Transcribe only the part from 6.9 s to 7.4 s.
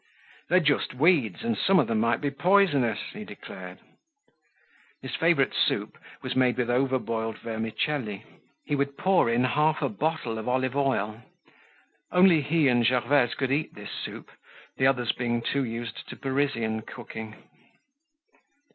boiled